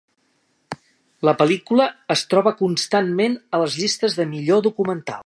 [1.29, 5.19] La pel·lícula es troba constantment a les llistes de "millor documental".